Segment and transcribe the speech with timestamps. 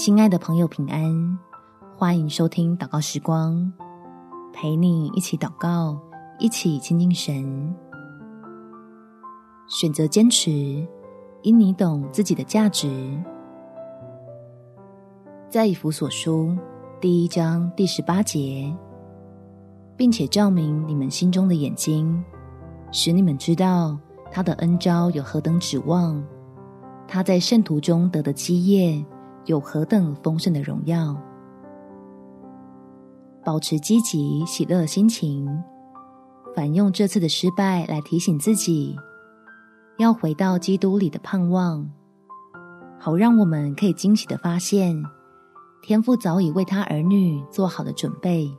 [0.00, 1.38] 亲爱的朋友，平安！
[1.94, 3.70] 欢迎收听祷告时光，
[4.50, 6.00] 陪你一起祷告，
[6.38, 7.76] 一起亲近神。
[9.68, 10.50] 选择坚持，
[11.42, 12.88] 因你懂自己的价值。
[15.50, 16.56] 在以弗所书
[16.98, 18.74] 第一章第十八节，
[19.98, 22.24] 并且照明你们心中的眼睛，
[22.90, 23.98] 使你们知道
[24.32, 26.24] 他的恩招有何等指望，
[27.06, 29.04] 他在圣徒中得的基业。
[29.46, 31.16] 有何等丰盛的荣耀！
[33.42, 35.48] 保持积极喜乐的心情，
[36.54, 38.94] 反用这次的失败来提醒自己，
[39.96, 41.90] 要回到基督里的盼望，
[42.98, 45.02] 好让我们可以惊喜的发现，
[45.82, 48.54] 天父早已为他儿女做好了准备。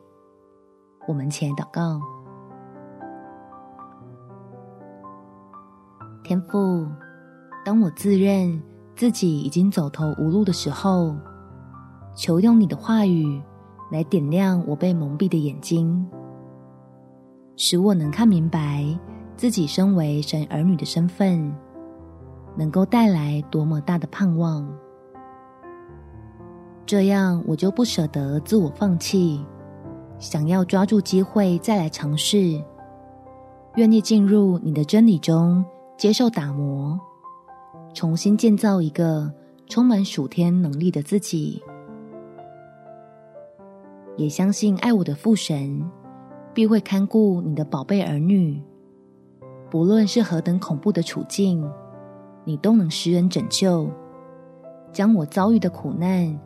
[1.07, 2.01] 我们前祷告，
[6.23, 6.87] 天父，
[7.63, 8.70] 当我自认。
[8.95, 11.15] 自己已经走投无路的时候，
[12.15, 13.41] 求用你的话语
[13.91, 16.05] 来点亮我被蒙蔽的眼睛，
[17.55, 18.85] 使我能看明白
[19.35, 21.51] 自己身为神儿女的身份，
[22.55, 24.67] 能够带来多么大的盼望。
[26.85, 29.43] 这样我就不舍得自我放弃，
[30.19, 32.61] 想要抓住机会再来尝试，
[33.75, 35.63] 愿意进入你的真理中，
[35.97, 36.99] 接受打磨。
[37.93, 39.31] 重新建造一个
[39.67, 41.61] 充满属天能力的自己，
[44.17, 45.83] 也相信爱我的父神
[46.53, 48.61] 必会看顾你的宝贝儿女。
[49.69, 51.69] 不论是何等恐怖的处境，
[52.43, 53.89] 你都能施恩拯救，
[54.91, 56.37] 将我遭遇的苦难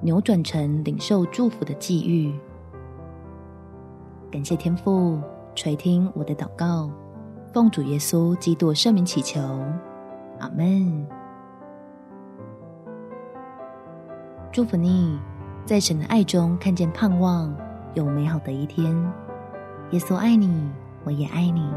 [0.00, 2.32] 扭转成领受祝福的际遇。
[4.30, 5.18] 感谢天父
[5.54, 6.90] 垂听我的祷告，
[7.52, 9.40] 奉主耶稣基督圣名祈求。
[10.40, 11.06] 阿门。
[14.50, 15.18] 祝福你，
[15.64, 17.54] 在神的爱中看见盼望，
[17.94, 18.92] 有美好的一天。
[19.90, 20.70] 耶稣爱你，
[21.04, 21.72] 我也爱你。